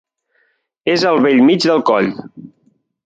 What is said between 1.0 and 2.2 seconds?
al bell mig del coll.